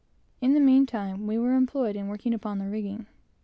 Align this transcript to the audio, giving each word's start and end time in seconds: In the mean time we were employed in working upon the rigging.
In 0.41 0.55
the 0.55 0.59
mean 0.59 0.87
time 0.87 1.27
we 1.27 1.37
were 1.37 1.53
employed 1.53 1.95
in 1.95 2.07
working 2.07 2.33
upon 2.33 2.57
the 2.57 2.65
rigging. 2.65 3.05